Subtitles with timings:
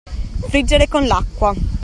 [0.49, 1.53] Friggere con l'acqua.